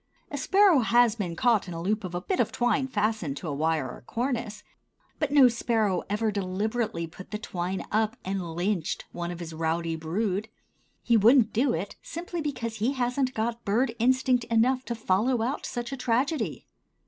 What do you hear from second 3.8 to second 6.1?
or a cornice; but no sparrow